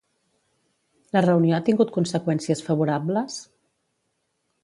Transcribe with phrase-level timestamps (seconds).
[1.17, 3.37] La reunió ha tingut conseqüències favorables?